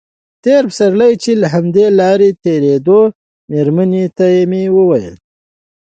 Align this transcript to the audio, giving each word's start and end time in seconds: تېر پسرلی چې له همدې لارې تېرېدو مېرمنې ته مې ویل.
تېر 0.43 0.63
پسرلی 0.69 1.13
چې 1.23 1.31
له 1.41 1.47
همدې 1.53 1.85
لارې 1.99 2.29
تېرېدو 2.45 2.99
مېرمنې 3.51 4.05
ته 4.17 4.25
مې 4.49 4.63
ویل. 4.75 5.15